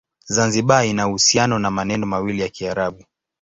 [0.25, 3.05] Zanzibar ina uhusiano na maneno mawili ya Kiarabu.